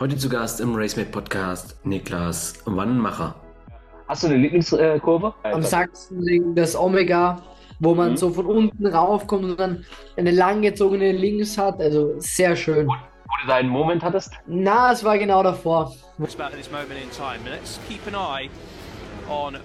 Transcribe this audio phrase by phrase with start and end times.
[0.00, 3.34] Heute zu Gast im RaceMate Podcast Niklas Wannmacher.
[4.08, 5.34] Hast du eine Lieblingskurve?
[5.42, 7.42] Am Sachsenring das Omega,
[7.80, 8.16] wo man mhm.
[8.16, 9.84] so von unten raufkommt und dann
[10.16, 11.82] eine langgezogene Links hat.
[11.82, 12.86] Also sehr schön.
[12.86, 14.32] Wo, wo du deinen Moment hattest?
[14.46, 15.94] Na, es war genau davor.
[16.18, 17.40] It's about this moment in time.
[17.44, 18.48] Let's keep an eye
[19.28, 19.58] on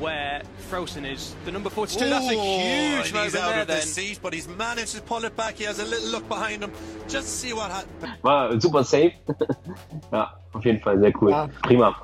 [0.00, 2.04] where Frozen is the number 42.
[2.04, 3.80] Ooh, That's a huge moment out there, of then.
[3.80, 5.56] the seat, but he's managed to pull it back.
[5.56, 6.72] He has a little look behind him.
[7.08, 8.22] Just see what happens.
[8.22, 9.12] War super safe.
[10.12, 11.30] ja, auf jeden Fall sehr cool.
[11.30, 11.48] Ja.
[11.62, 11.96] Prima.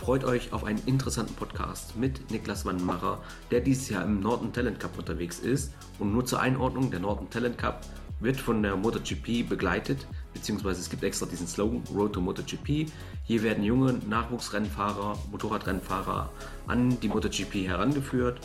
[0.00, 3.18] Freut euch auf einen interessanten Podcast mit Niklas Wannmacher,
[3.50, 5.72] der dieses Jahr im Norton Talent Cup unterwegs ist.
[5.98, 7.80] Und nur zur Einordnung, der Norton Talent Cup
[8.20, 12.90] wird von der MotoGP begleitet, beziehungsweise es gibt extra diesen Slogan Road to MotoGP.
[13.24, 16.30] Hier werden junge Nachwuchsrennfahrer, Motorradrennfahrer
[16.66, 18.40] an die MotoGP herangeführt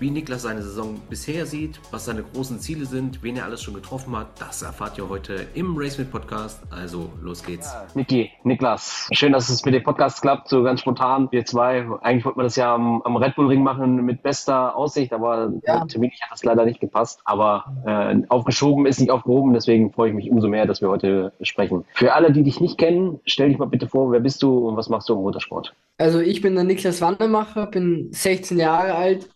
[0.00, 3.74] wie Niklas seine Saison bisher sieht, was seine großen Ziele sind, wen er alles schon
[3.74, 6.62] getroffen hat, das erfahrt ihr heute im RaceMate Podcast.
[6.70, 7.70] Also los geht's.
[7.70, 11.28] Ja, Niki, Niklas, schön, dass es mit dem Podcast klappt, so ganz spontan.
[11.30, 14.74] Wir zwei, eigentlich wollten wir das ja am, am Red Bull Ring machen mit bester
[14.74, 15.84] Aussicht, aber ja.
[15.84, 17.20] terminlich hat das leider nicht gepasst.
[17.24, 21.34] Aber äh, aufgeschoben ist nicht aufgehoben, deswegen freue ich mich umso mehr, dass wir heute
[21.42, 21.84] sprechen.
[21.92, 24.78] Für alle, die dich nicht kennen, stell dich mal bitte vor, wer bist du und
[24.78, 25.74] was machst du im Motorsport?
[25.98, 29.28] Also ich bin der Niklas Wandermacher, bin 16 Jahre alt,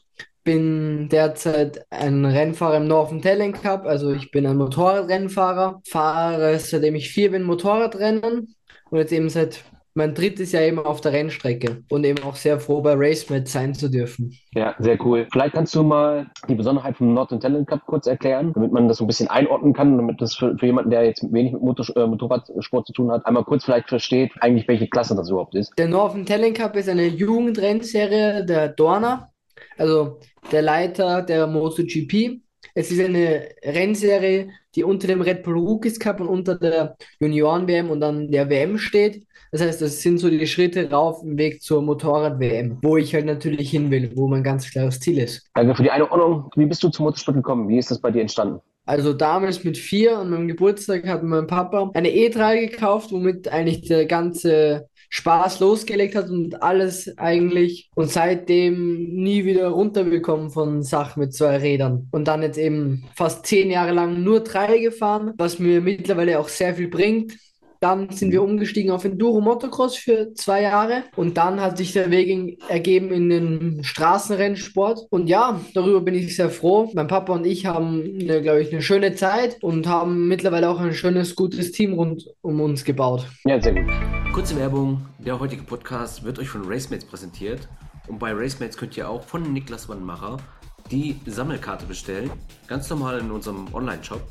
[0.45, 6.95] bin derzeit ein Rennfahrer im Northern Talent Cup, also ich bin ein Motorradrennfahrer, fahre seitdem
[6.95, 8.55] ich vier bin Motorradrennen
[8.91, 9.65] und jetzt eben seit
[9.95, 13.75] mein drittes Jahr eben auf der Rennstrecke und eben auch sehr froh bei RaceMed sein
[13.75, 14.37] zu dürfen.
[14.53, 15.29] Ja, sehr cool.
[15.31, 18.97] Vielleicht kannst du mal die Besonderheit vom Northern Talent Cup kurz erklären, damit man das
[18.97, 21.97] so ein bisschen einordnen kann, damit das für, für jemanden, der jetzt wenig mit Motor,
[21.97, 25.73] äh, Motorradsport zu tun hat, einmal kurz vielleicht versteht, eigentlich welche Klasse das überhaupt ist.
[25.79, 29.31] Der Northern Talent Cup ist eine Jugendrennserie der Dorna
[29.77, 30.21] also
[30.53, 32.41] der Leiter der MotoGP.
[32.75, 37.91] Es ist eine Rennserie, die unter dem Red Bull Rookies Cup und unter der Junioren-WM
[37.91, 39.27] und dann der WM steht.
[39.53, 43.27] Das heißt, das sind so die Schritte rauf im Weg zur Motorrad-WM, wo ich halt
[43.27, 45.49] natürlich hin will, wo mein ganz klares Ziel ist.
[45.55, 46.51] Danke für die Einordnung.
[46.57, 47.69] Wie bist du zum Motorsport gekommen?
[47.69, 48.61] Wie ist das bei dir entstanden?
[48.87, 53.83] Also damals mit vier an meinem Geburtstag hat mein Papa eine E3 gekauft, womit eigentlich
[53.83, 61.21] der ganze Spaß losgelegt hat und alles eigentlich und seitdem nie wieder runterbekommen von Sachen
[61.21, 62.09] mit zwei Rädern.
[62.11, 66.49] Und dann jetzt eben fast zehn Jahre lang nur drei gefahren, was mir mittlerweile auch
[66.49, 67.35] sehr viel bringt.
[67.85, 72.11] Dann sind wir umgestiegen auf Enduro Motocross für zwei Jahre und dann hat sich der
[72.11, 75.01] Weg ergeben in den Straßenrennsport.
[75.11, 76.91] Und ja, darüber bin ich sehr froh.
[76.95, 80.95] Mein Papa und ich haben, glaube ich, eine schöne Zeit und haben mittlerweile auch ein
[80.95, 83.27] schönes, gutes Team rund um uns gebaut.
[83.45, 83.93] Ja, sehr gut.
[84.33, 87.69] Kurze Werbung: Der heutige Podcast wird euch von Racemates präsentiert.
[88.09, 90.39] Und bei Racemates könnt ihr auch von Niklas Wannmacher
[90.91, 92.31] die Sammelkarte bestellen.
[92.67, 94.23] Ganz normal in unserem Online-Shop.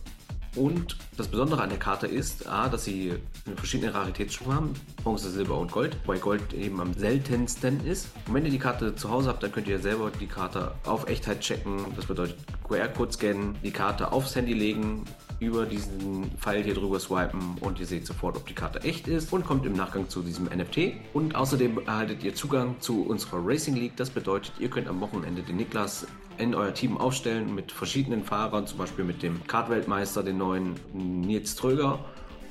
[0.55, 3.13] Und das Besondere an der Karte ist, A, dass sie
[3.55, 8.07] verschiedene Raritätsstufen haben, Bronze, Silber und Gold, wobei Gold eben am seltensten ist.
[8.27, 11.07] Und wenn ihr die Karte zu Hause habt, dann könnt ihr selber die Karte auf
[11.07, 11.85] Echtheit checken.
[11.95, 12.37] Das bedeutet
[12.67, 15.05] QR-Code scannen, die Karte aufs Handy legen,
[15.39, 19.33] über diesen Pfeil hier drüber swipen und ihr seht sofort, ob die Karte echt ist
[19.33, 20.93] und kommt im Nachgang zu diesem NFT.
[21.13, 23.97] Und außerdem erhaltet ihr Zugang zu unserer Racing League.
[23.97, 26.07] Das bedeutet, ihr könnt am Wochenende den Niklas
[26.37, 31.55] in euer Team aufstellen mit verschiedenen Fahrern, zum Beispiel mit dem Kartweltmeister, den neuen Nils
[31.55, 31.99] Tröger.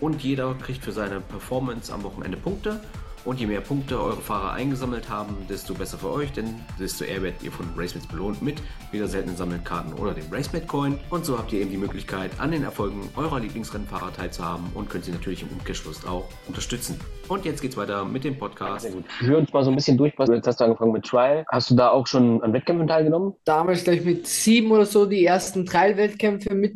[0.01, 2.81] Und jeder kriegt für seine Performance am Wochenende Punkte.
[3.25, 7.23] Und je mehr Punkte eure Fahrer eingesammelt haben, desto besser für euch, denn desto eher
[7.23, 8.61] werdet ihr von Racemates belohnt mit
[8.91, 10.99] wieder seltenen Sammelkarten oder dem Racemate Coin.
[11.09, 15.05] Und so habt ihr eben die Möglichkeit, an den Erfolgen eurer Lieblingsrennfahrer teilzuhaben und könnt
[15.05, 16.99] sie natürlich im Umkehrschluss auch unterstützen.
[17.29, 18.83] Und jetzt geht's weiter mit dem Podcast.
[18.83, 19.05] Sehr gut.
[19.21, 20.13] Führ uns mal so ein bisschen durch.
[20.19, 21.45] Jetzt hast du angefangen mit Trial.
[21.49, 23.35] Hast du da auch schon an Wettkämpfen teilgenommen?
[23.45, 26.75] Damals gleich mit sieben oder so die ersten Trial-Wettkämpfe mit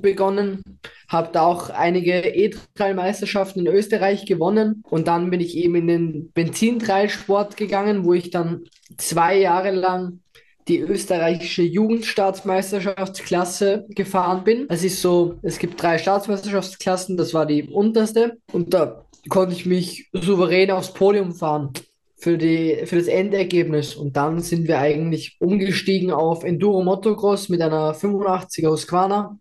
[0.00, 0.62] begonnen,
[1.08, 6.30] habe da auch einige E-Trail-Meisterschaften in Österreich gewonnen und dann bin ich eben in den
[6.32, 8.64] Benzintrailsport gegangen, wo ich dann
[8.96, 10.20] zwei Jahre lang
[10.68, 14.66] die österreichische Jugendstaatsmeisterschaftsklasse gefahren bin.
[14.68, 19.66] Es ist so, es gibt drei Staatsmeisterschaftsklassen, das war die unterste und da konnte ich
[19.66, 21.72] mich souverän aufs Podium fahren
[22.20, 23.94] für, die, für das Endergebnis.
[23.94, 29.38] Und dann sind wir eigentlich umgestiegen auf Enduro Motocross mit einer 85er Husqvarna,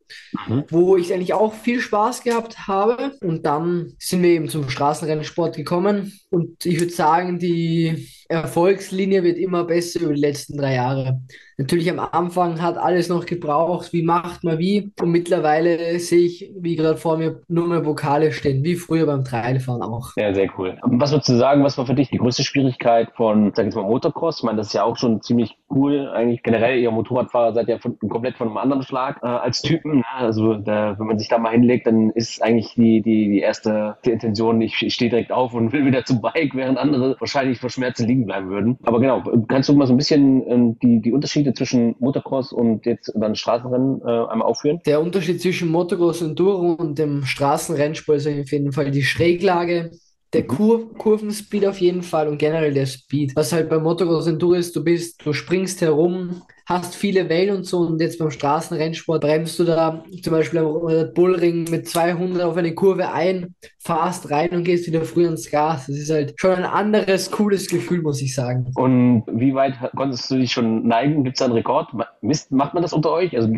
[0.48, 0.64] mhm.
[0.70, 3.12] wo ich eigentlich auch viel Spaß gehabt habe.
[3.22, 6.14] Und dann sind wir eben zum Straßenrennsport gekommen.
[6.30, 11.22] Und ich würde sagen, die Erfolgslinie wird immer besser über die letzten drei Jahre.
[11.60, 14.94] Natürlich am Anfang hat alles noch gebraucht, wie macht man wie.
[15.02, 19.26] Und mittlerweile sehe ich, wie gerade vor mir, nur mehr Vokale stehen, wie früher beim
[19.26, 20.12] Trailfahren auch.
[20.16, 20.78] Ja, sehr cool.
[20.84, 23.84] Was würdest du sagen, was war für dich die größte Schwierigkeit von, sag ich mal,
[23.84, 24.38] Motocross?
[24.38, 26.08] Ich meine, das ist ja auch schon ziemlich cool.
[26.08, 29.98] Eigentlich generell, ihr Motorradfahrer seid ja von, komplett von einem anderen Schlag äh, als Typen.
[29.98, 30.06] Ne?
[30.16, 33.98] Also da, wenn man sich da mal hinlegt, dann ist eigentlich die, die, die erste
[34.06, 37.60] die Intention, ich, ich stehe direkt auf und will wieder zum Bike, während andere wahrscheinlich
[37.60, 38.78] vor Schmerzen liegen bleiben würden.
[38.84, 42.86] Aber genau, kannst du mal so ein bisschen äh, die, die Unterschiede zwischen Motocross und
[42.86, 44.80] jetzt dann Straßenrennen äh, einmal aufführen?
[44.86, 49.92] Der Unterschied zwischen Motocross Enduro und dem Straßenrennsport ist auf jeden Fall die Schräglage
[50.34, 50.48] der mhm.
[50.48, 53.36] Kur Kurvenspeed auf jeden Fall und generell der Speed.
[53.36, 57.64] Was halt beim Motocross Enduro ist, du bist, du springst herum, hast viele Wellen und
[57.66, 61.90] so und jetzt beim Straßenrennsport bremst du da zum Beispiel am Red Bull Ring mit
[61.90, 65.88] 200 auf eine Kurve ein, fahrst rein und gehst wieder früh ins Gas.
[65.88, 68.72] Das ist halt schon ein anderes, cooles Gefühl, muss ich sagen.
[68.76, 71.24] Und wie weit konntest du dich schon neigen?
[71.24, 71.88] Gibt es da einen Rekord?
[72.22, 73.36] Mist, macht man das unter euch?
[73.36, 73.52] Also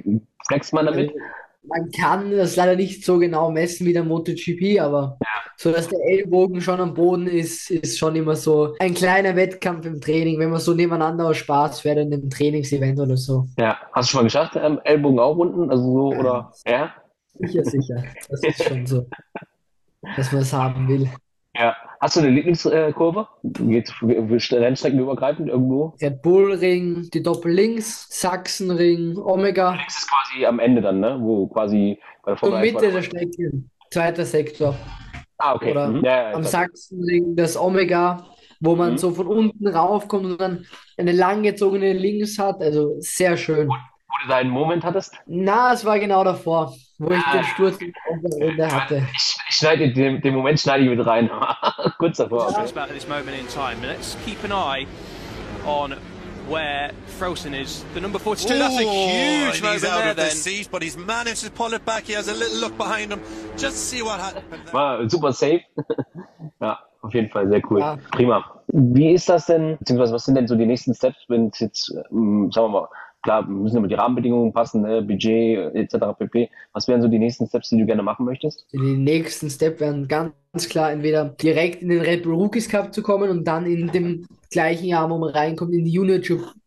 [0.47, 1.11] flext man damit?
[1.11, 1.19] Äh,
[1.63, 5.27] man kann das leider nicht so genau messen wie der MotoGP, aber ja.
[5.57, 9.85] so dass der Ellbogen schon am Boden ist, ist schon immer so ein kleiner Wettkampf
[9.85, 13.47] im Training, wenn man so nebeneinander aus Spaß fährt in einem Trainingsevent oder so.
[13.59, 16.93] Ja, hast du schon mal geschafft, ähm, Ellbogen auch unten, also so oder ja?
[17.39, 18.03] Sicher, sicher.
[18.29, 19.07] Das ist schon so,
[20.15, 21.09] dass man es haben will.
[21.55, 21.75] Ja.
[21.99, 23.27] Hast du eine Lieblingskurve?
[23.43, 25.93] Geht Rennstreckenübergreifend irgendwo?
[26.01, 29.77] Red Bull Ring, die Doppel-Links, Sachsenring, Omega.
[29.85, 31.17] Das ist quasi am Ende dann, ne?
[31.19, 33.51] Wo quasi bei der Formel Mitte der Strecke,
[33.91, 34.75] zweiter Sektor.
[35.37, 35.71] Ah, okay.
[35.71, 36.03] Oder mhm.
[36.03, 38.25] ja, ja, am Sachsenring das Omega,
[38.61, 38.97] wo man mhm.
[38.97, 40.65] so von unten raufkommt und dann
[40.97, 42.61] eine langgezogene Links hat.
[42.61, 43.67] Also sehr schön.
[43.67, 45.15] Wo, wo du deinen Moment hattest?
[45.27, 49.07] Na, es war genau davor wo ich den Sturz auf der Ende hatte.
[49.15, 51.29] Ich, ich schneide den, den Moment schneide ich mit rein.
[51.97, 52.49] Kurz davor.
[52.49, 52.69] Okay.
[52.75, 53.81] About this moment in time.
[53.85, 54.85] Let's keep an eye
[55.65, 55.95] on
[56.47, 57.83] where Frozen is.
[57.93, 58.53] The number 42.
[58.53, 60.11] Ooh, that's a huge moment out there.
[60.11, 60.29] Of then.
[60.29, 62.03] The seat, but he's managed to pull it back.
[62.03, 63.21] He has a little look behind him.
[63.57, 64.69] Just see what happened.
[64.71, 65.61] War super safe.
[66.61, 67.79] ja, auf jeden Fall sehr cool.
[67.79, 67.97] Ja.
[68.11, 68.61] Prima.
[68.67, 69.77] Wie ist das denn?
[69.79, 72.87] Beziehungsweise was sind denn so die nächsten Steps, wenn es jetzt, ähm, sagen wir mal,
[73.21, 75.01] klar, müssen immer die Rahmenbedingungen passen, ne?
[75.01, 75.97] Budget etc.
[76.17, 76.49] pp.
[76.73, 78.65] Was wären so die nächsten Steps, die du gerne machen möchtest?
[78.73, 80.33] Die nächsten Steps wären ganz
[80.69, 84.25] klar entweder direkt in den Red Bull Rookies Cup zu kommen und dann in dem
[84.49, 86.19] gleichen Jahr, wo man reinkommt, in die Junior,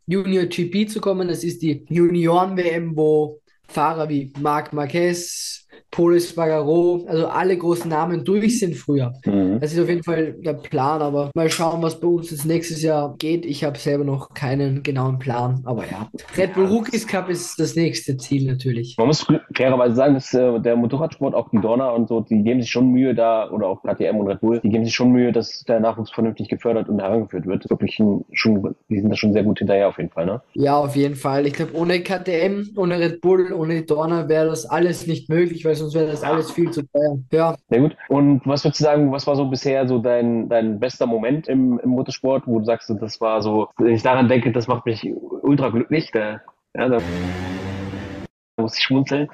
[0.06, 1.28] Junior GP zu kommen.
[1.28, 8.24] Das ist die Junioren-WM, wo Fahrer wie Marc Marquez, Polis Bagaro, also alle großen Namen
[8.24, 9.12] durch sind früher.
[9.24, 9.60] Mhm.
[9.60, 12.82] Das ist auf jeden Fall der Plan, aber mal schauen, was bei uns jetzt nächstes
[12.82, 13.46] Jahr geht.
[13.46, 16.08] Ich habe selber noch keinen genauen Plan, aber ja.
[16.36, 18.96] Red Bull Rookies Cup ist das nächste Ziel natürlich.
[18.98, 19.24] Man muss
[19.54, 22.88] fairerweise sagen, dass äh, der Motorradsport, auch die Donner und so, die geben sich schon
[22.88, 25.78] Mühe da, oder auch KTM und Red Bull, die geben sich schon Mühe, dass der
[25.78, 27.70] Nachwuchs vernünftig gefördert und herangeführt wird.
[27.70, 30.42] Wirklich ein, schon, die sind da schon sehr gut hinterher auf jeden Fall, ne?
[30.54, 31.46] Ja, auf jeden Fall.
[31.46, 35.64] Ich glaube, ohne KTM, ohne Red Bull, ohne die Dorner wäre das alles nicht möglich,
[35.64, 37.18] weil sonst wäre das alles viel zu teuer.
[37.30, 37.56] Ja.
[37.68, 37.96] Sehr gut.
[38.08, 41.78] Und was würdest du sagen, was war so bisher so dein, dein bester Moment im,
[41.78, 45.06] im Motorsport, wo du sagst, das war so, wenn ich daran denke, das macht mich
[45.42, 46.10] ultra glücklich.
[46.12, 46.40] Da,
[46.76, 46.98] ja, da
[48.56, 49.28] muss ich schmunzeln.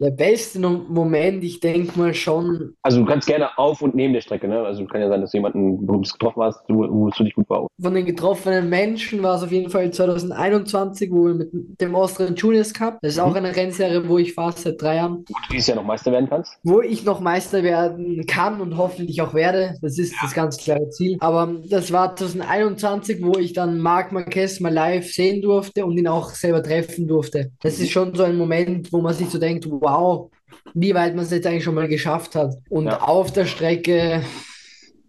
[0.00, 2.74] Der beste Moment, ich denke mal schon.
[2.82, 4.60] Also du kannst gerne auf und neben der Strecke, ne?
[4.60, 7.48] Also kann ja sein, dass jemanden, wo du getroffen hast, wo, wo du dich gut
[7.48, 7.66] war.
[7.80, 12.34] Von den getroffenen Menschen war es auf jeden Fall 2021, wo wir mit dem Austrian
[12.34, 13.36] Juniors Cup, das ist auch mhm.
[13.36, 15.24] eine Rennserie, wo ich fahre seit drei Jahren.
[15.28, 16.58] Wo du dieses Jahr noch Meister werden kannst?
[16.62, 19.74] Wo ich noch Meister werden kann und hoffentlich auch werde.
[19.82, 20.18] Das ist ja.
[20.22, 21.16] das ganz klare Ziel.
[21.20, 26.08] Aber das war 2021, wo ich dann Marc Marquez mal live sehen durfte und ihn
[26.08, 27.50] auch selber treffen durfte.
[27.62, 30.30] Das ist schon so ein Moment, wo man sich so denkt, denkt, wow,
[30.74, 32.54] wie weit man es jetzt eigentlich schon mal geschafft hat.
[32.68, 33.00] Und ja.
[33.00, 34.22] auf der Strecke,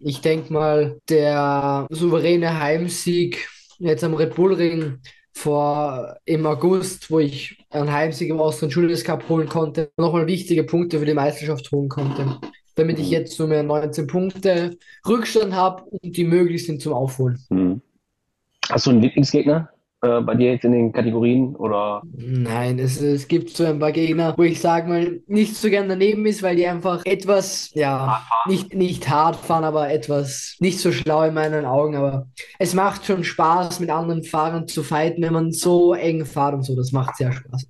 [0.00, 4.98] ich denke mal, der souveräne Heimsieg jetzt am Red Bull Ring
[5.32, 10.64] vor im August, wo ich einen Heimsieg im Austrian Juniors Cup holen konnte, nochmal wichtige
[10.64, 12.38] Punkte für die Meisterschaft holen konnte.
[12.74, 14.76] Damit ich jetzt nur mehr 19 Punkte
[15.06, 17.38] Rückstand habe und die möglich sind zum Aufholen.
[17.50, 17.80] Mhm.
[18.68, 19.70] Hast du einen Lieblingsgegner?
[20.00, 22.02] Äh, bei dir jetzt in den Kategorien oder?
[22.12, 25.88] Nein, es, es gibt so ein paar Gegner, wo ich sage mal nicht so gern
[25.88, 30.92] daneben ist, weil die einfach etwas, ja, nicht, nicht hart fahren, aber etwas nicht so
[30.92, 31.96] schlau in meinen Augen.
[31.96, 32.28] Aber
[32.58, 36.62] es macht schon Spaß, mit anderen Fahrern zu fighten, wenn man so eng fährt und
[36.62, 36.76] so.
[36.76, 37.66] Das macht sehr Spaß.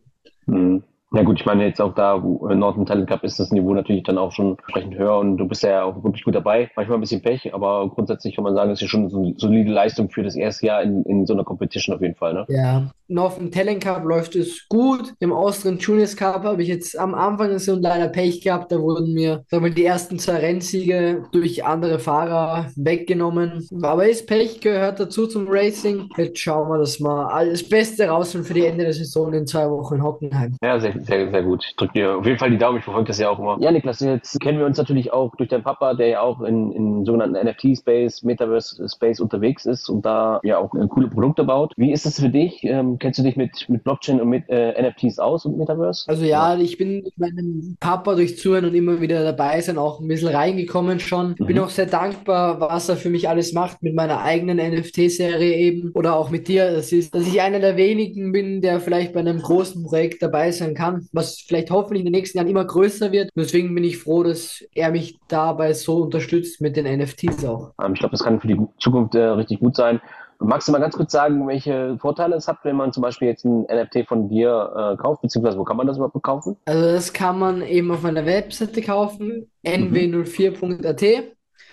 [0.47, 0.83] Mhm.
[1.15, 4.03] Ja gut, ich meine jetzt auch da, wo Northern Talent Cup ist das Niveau natürlich
[4.03, 6.71] dann auch schon entsprechend höher und du bist ja auch wirklich gut dabei.
[6.77, 9.73] Manchmal ein bisschen Pech, aber grundsätzlich kann man sagen, das ist schon so eine solide
[9.73, 12.35] Leistung für das erste Jahr in, in so einer Competition auf jeden Fall.
[12.35, 12.45] Ne?
[12.49, 15.15] Ja, Northern Talent Cup läuft es gut.
[15.19, 18.71] Im Austrian Juniors Cup habe ich jetzt am Anfang der Saison leider Pech gehabt.
[18.71, 23.67] Da wurden mir sagen wir, die ersten zwei Rennsiege durch andere Fahrer weggenommen.
[23.81, 26.11] Aber ist Pech, gehört dazu zum Racing.
[26.19, 29.71] Jetzt schauen wir, dass wir alles Beste rausholen für die Ende der Saison in zwei
[29.71, 30.57] Wochen in Hockenheim.
[30.63, 31.65] Ja, sehr, sehr, sehr gut.
[31.65, 32.79] Ich drücke dir auf jeden Fall die Daumen.
[32.79, 33.59] Ich verfolge das ja auch immer.
[33.61, 36.73] Ja, Niklas, jetzt kennen wir uns natürlich auch durch deinen Papa, der ja auch in,
[36.73, 41.73] in sogenannten NFT-Space, Metaverse-Space unterwegs ist und da ja auch coole Produkte baut.
[41.77, 42.65] Wie ist es für dich?
[42.65, 46.05] Ähm, kennst du dich mit, mit Blockchain und mit äh, NFTs aus und Metaverse?
[46.09, 49.77] Also ja, ja, ich bin mit meinem Papa durch Zuhören und immer wieder dabei sein
[49.77, 51.35] auch ein bisschen reingekommen schon.
[51.39, 51.47] Mhm.
[51.47, 55.91] Bin auch sehr dankbar, was er für mich alles macht mit meiner eigenen NFT-Serie eben
[55.93, 56.71] oder auch mit dir.
[56.73, 60.53] Das ist, dass ich einer der wenigen bin, der vielleicht bei einem großen Projekt dabei
[60.53, 63.31] sein kann, was vielleicht hoffentlich in den nächsten Jahren immer größer wird.
[63.35, 67.73] Deswegen bin ich froh, dass er mich dabei so unterstützt mit den NFTs auch.
[67.83, 70.01] Ähm, ich glaube, das kann für die Zukunft äh, richtig gut sein.
[70.41, 73.45] Magst du mal ganz kurz sagen, welche Vorteile es hat, wenn man zum Beispiel jetzt
[73.45, 76.57] ein NFT von dir äh, kauft, beziehungsweise wo kann man das überhaupt kaufen?
[76.65, 81.03] Also das kann man eben auf meiner Webseite kaufen, nw04.at.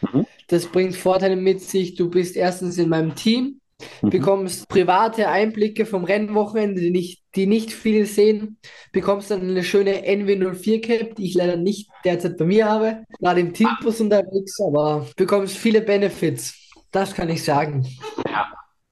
[0.02, 0.26] Mhm.
[0.48, 1.94] Das bringt Vorteile mit sich.
[1.94, 3.60] Du bist erstens in meinem Team.
[4.02, 8.58] Bekommst private Einblicke vom Rennwochenende, die nicht, die nicht viele sehen,
[8.92, 13.42] bekommst dann eine schöne NW04 Cap, die ich leider nicht derzeit bei mir habe, gerade
[13.42, 16.72] im Teambus unterwegs, aber bekommst viele Benefits.
[16.92, 17.86] Das kann ich sagen.
[18.30, 18.48] Ja,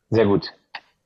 [0.09, 0.53] sehr gut.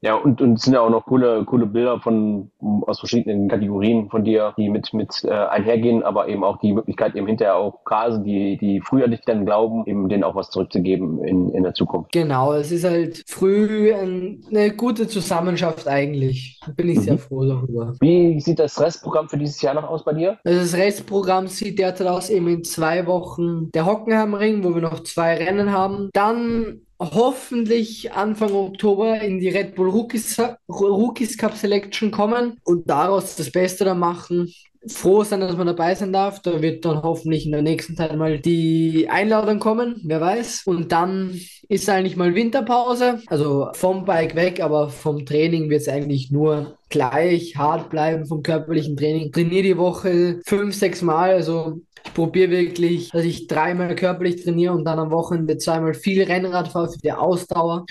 [0.01, 2.51] Ja, und, und es sind ja auch noch coole, coole Bilder von
[2.85, 7.15] aus verschiedenen Kategorien von dir, die mit, mit äh, einhergehen, aber eben auch die Möglichkeit,
[7.15, 11.23] eben hinterher auch gerade die, die früher dich dann glauben, eben denen auch was zurückzugeben
[11.23, 12.11] in, in der Zukunft.
[12.11, 16.59] Genau, es ist halt früh ein, eine gute Zusammenschaft eigentlich.
[16.65, 17.01] Da bin ich mhm.
[17.01, 17.93] sehr froh darüber.
[17.99, 20.37] Wie sieht das Restprogramm für dieses Jahr noch aus bei dir?
[20.43, 24.99] Also das Restprogramm sieht derzeit aus, eben in zwei Wochen der Hockenheimring, wo wir noch
[25.01, 26.09] zwei Rennen haben.
[26.13, 33.35] Dann hoffentlich Anfang Oktober in die Red Bull Rookies, Rookies Cup Selection kommen und daraus
[33.35, 34.51] das Beste dann machen.
[34.87, 36.41] Froh sein, dass man dabei sein darf.
[36.41, 40.63] Da wird dann hoffentlich in der nächsten Zeit mal die Einladung kommen, wer weiß.
[40.65, 45.89] Und dann ist eigentlich mal Winterpause, also vom Bike weg, aber vom Training wird es
[45.89, 49.31] eigentlich nur gleich hart bleiben vom körperlichen Training.
[49.31, 54.73] Trainiere die Woche fünf, sechs Mal, also ich probiere wirklich, dass ich dreimal körperlich trainiere
[54.73, 57.85] und dann am Wochenende zweimal viel Rennrad fahre für die Ausdauer.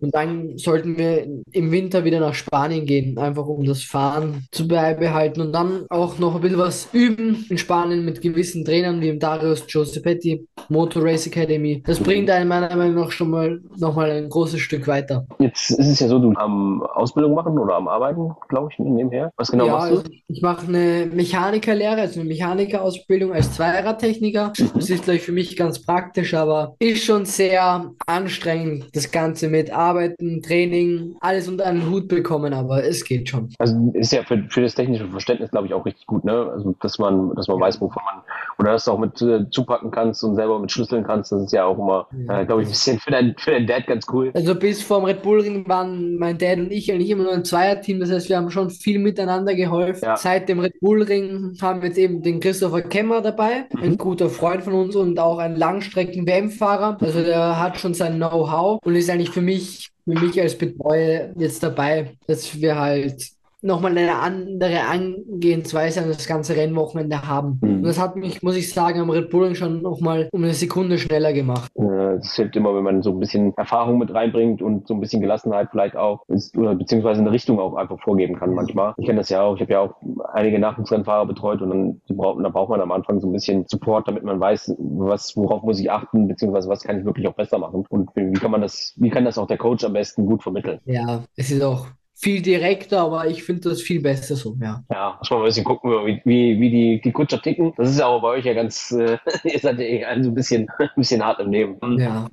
[0.00, 4.68] Und dann sollten wir im Winter wieder nach Spanien gehen, einfach um das Fahren zu
[4.68, 9.08] beibehalten und dann auch noch ein bisschen was üben in Spanien mit gewissen Trainern wie
[9.08, 11.82] im Darius Giuseppetti, Motor Race Academy.
[11.86, 15.26] Das bringt einen meiner Meinung nach schon mal noch mal ein großes Stück weiter.
[15.38, 19.32] Jetzt ist es ja so, du am Ausbildung machen oder am Arbeiten, glaube ich, nebenher.
[19.36, 19.96] Was genau ja, machst du?
[19.96, 24.52] Also ich mache eine Mechanikerlehre, also eine Mechanikerausbildung als Zweiradtechniker.
[24.74, 29.48] Das ist, glaube ich, für mich ganz praktisch, aber ist schon sehr anstrengend, das Ganze
[29.48, 33.50] mit Arbeiten, Training, alles unter einen Hut bekommen, aber es geht schon.
[33.58, 36.50] Also ist ja für, für das technische Verständnis, glaube ich, auch richtig gut, ne?
[36.52, 38.22] Also, dass man, dass man weiß, wovon man,
[38.58, 41.52] oder dass du auch mit äh, zupacken kannst und selber mit Schlüsseln kannst, das ist
[41.52, 42.40] ja auch immer, ja.
[42.40, 44.30] äh, glaube ich, ein bisschen für deinen für dein Dad ganz cool.
[44.34, 47.44] Also bis vorm Red Bull Ring waren mein Dad und ich eigentlich immer nur ein
[47.44, 50.04] Zweierteam, das heißt, wir haben schon viel miteinander geholfen.
[50.04, 50.16] Ja.
[50.16, 53.82] Seit dem Red Bull Ring haben wir jetzt eben den Christopher Kemmer dabei, dabei, mhm.
[53.82, 56.98] ein guter Freund von uns und auch ein Langstrecken-WM-Fahrer.
[57.00, 61.30] Also der hat schon sein Know-how und ist eigentlich für mich, für mich als Betreuer
[61.36, 63.28] jetzt dabei, dass wir halt
[63.64, 67.58] nochmal eine andere Angehensweise an das ganze Rennwochenende haben.
[67.62, 67.76] Mhm.
[67.76, 70.98] Und das hat mich, muss ich sagen, am Red Bull schon nochmal um eine Sekunde
[70.98, 71.72] schneller gemacht.
[72.20, 75.20] Es hilft immer, wenn man so ein bisschen Erfahrung mit reinbringt und so ein bisschen
[75.20, 78.94] Gelassenheit vielleicht auch, ist, oder beziehungsweise eine Richtung auch einfach vorgeben kann manchmal.
[78.98, 79.94] Ich kenne das ja auch, ich habe ja auch
[80.32, 84.06] einige Nachwuchsrennfahrer betreut und dann braucht, da braucht man am Anfang so ein bisschen Support,
[84.08, 87.58] damit man weiß, was, worauf muss ich achten, beziehungsweise was kann ich wirklich auch besser
[87.58, 90.42] machen und wie kann man das, wie kann das auch der Coach am besten gut
[90.42, 90.80] vermitteln.
[90.84, 91.86] Ja, es ist auch
[92.24, 94.82] viel direkter, aber ich finde das viel besser so, ja.
[94.90, 97.74] Ja, muss man ein bisschen gucken, wie, wie, wie die, die Kutscher ticken.
[97.76, 100.34] Das ist ja aber bei euch ja ganz, äh, ihr seid ja eh so ein
[100.34, 101.76] bisschen, ein bisschen hart im Leben.
[101.98, 102.26] Ja.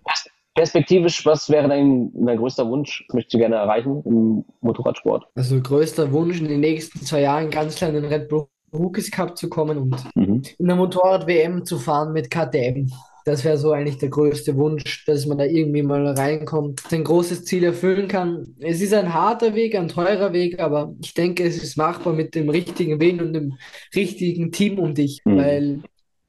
[0.55, 3.03] Perspektivisch, was wäre dein, dein größter Wunsch?
[3.07, 5.25] Was möchtest du gerne erreichen im Motorradsport?
[5.35, 9.11] Also größter Wunsch in den nächsten zwei Jahren ganz klar in den Red Bull Rookies
[9.11, 10.41] Cup zu kommen und mhm.
[10.57, 12.89] in der Motorrad-WM zu fahren mit KTM.
[13.25, 17.45] Das wäre so eigentlich der größte Wunsch, dass man da irgendwie mal reinkommt, sein großes
[17.45, 18.55] Ziel erfüllen kann.
[18.59, 22.35] Es ist ein harter Weg, ein teurer Weg, aber ich denke, es ist machbar mit
[22.35, 23.57] dem richtigen Willen und dem
[23.95, 25.37] richtigen Team um dich, mhm.
[25.37, 25.81] weil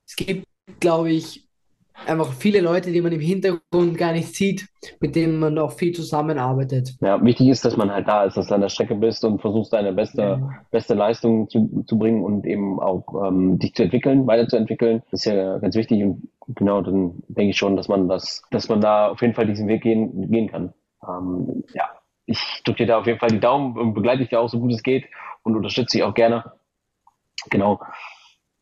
[0.07, 0.47] es gibt,
[0.81, 1.42] glaube ich,
[2.07, 4.69] einfach viele Leute, die man im Hintergrund gar nicht sieht,
[5.01, 6.97] mit denen man auch viel zusammenarbeitet.
[7.01, 9.41] Ja, wichtig ist, dass man halt da ist, dass du an der Strecke bist und
[9.41, 10.51] versuchst deine beste, ja.
[10.71, 15.03] beste Leistung zu, zu bringen und eben auch ähm, dich zu entwickeln, weiterzuentwickeln.
[15.11, 18.69] Das ist ja ganz wichtig und genau, dann denke ich schon, dass man das, dass
[18.69, 20.73] man da auf jeden Fall diesen Weg gehen, gehen kann.
[21.07, 21.89] Ähm, ja,
[22.27, 24.61] ich drücke dir da auf jeden Fall die Daumen und begleite dich da auch so
[24.61, 25.07] gut es geht
[25.43, 26.53] und unterstütze dich auch gerne.
[27.51, 27.81] Genau.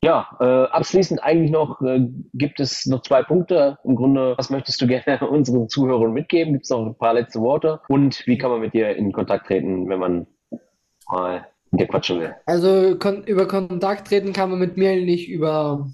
[0.02, 2.00] Ja, äh, abschließend eigentlich noch, äh,
[2.32, 3.78] gibt es noch zwei Punkte.
[3.84, 6.54] Im Grunde, was möchtest du gerne unseren Zuhörern mitgeben?
[6.54, 7.80] Gibt es noch ein paar letzte Worte?
[7.88, 10.26] Und wie kann man mit dir in Kontakt treten, wenn man
[11.10, 12.34] mal mit dir quatschen will?
[12.46, 15.90] Also kon über Kontakt treten kann man mit mir nicht über,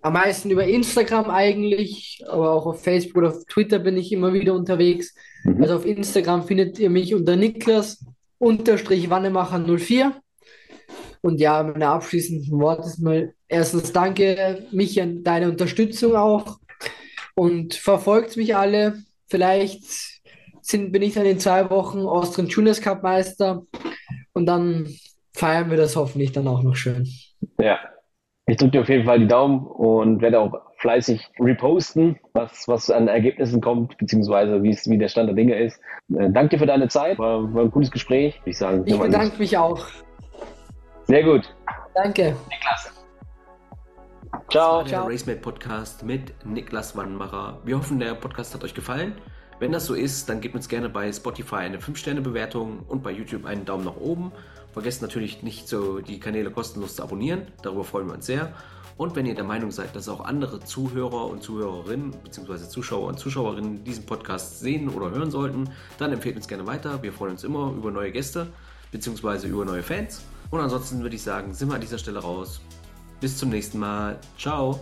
[0.00, 4.32] am meisten über Instagram eigentlich, aber auch auf Facebook oder auf Twitter bin ich immer
[4.32, 5.14] wieder unterwegs.
[5.44, 5.62] Mhm.
[5.62, 8.02] Also auf Instagram findet ihr mich unter Niklas
[8.38, 10.14] unterstrich Wannemacher 04.
[11.22, 16.58] Und ja, meine abschließenden Worte ist mal erstens danke mich an deine Unterstützung auch
[17.34, 19.02] und verfolgt mich alle.
[19.26, 19.84] Vielleicht
[20.62, 23.62] sind, bin ich dann in zwei Wochen Austrian Juniors Cup Meister
[24.32, 24.88] und dann
[25.32, 27.06] feiern wir das hoffentlich dann auch noch schön.
[27.60, 27.78] Ja,
[28.46, 32.90] ich drücke dir auf jeden Fall die Daumen und werde auch fleißig reposten, was, was
[32.90, 35.80] an Ergebnissen kommt, beziehungsweise wie der Stand der Dinge ist.
[36.16, 38.40] Äh, danke dir für deine Zeit, war, war ein gutes Gespräch.
[38.44, 39.86] Ich, sagen, ich bedanke mich auch.
[41.06, 41.54] Sehr gut.
[41.94, 42.34] Danke.
[42.50, 42.92] Niklas.
[44.50, 44.82] Ciao.
[44.82, 47.60] Das war der RaceMate Podcast mit Niklas Wannmacher.
[47.64, 49.14] Wir hoffen, der Podcast hat euch gefallen.
[49.60, 53.46] Wenn das so ist, dann gebt uns gerne bei Spotify eine 5-Sterne-Bewertung und bei YouTube
[53.46, 54.32] einen Daumen nach oben.
[54.72, 57.46] Vergesst natürlich nicht, so die Kanäle kostenlos zu abonnieren.
[57.62, 58.52] Darüber freuen wir uns sehr.
[58.96, 62.68] Und wenn ihr der Meinung seid, dass auch andere Zuhörer und Zuhörerinnen bzw.
[62.68, 67.00] Zuschauer und Zuschauerinnen diesen Podcast sehen oder hören sollten, dann empfehlt uns gerne weiter.
[67.02, 68.48] Wir freuen uns immer über neue Gäste
[68.90, 69.46] bzw.
[69.46, 70.24] über neue Fans.
[70.50, 72.60] Und ansonsten würde ich sagen, sind wir an dieser Stelle raus.
[73.20, 74.18] Bis zum nächsten Mal.
[74.38, 74.80] Ciao.